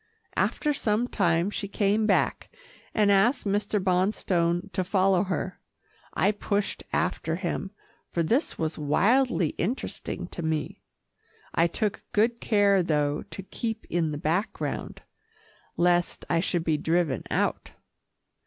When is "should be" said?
16.39-16.77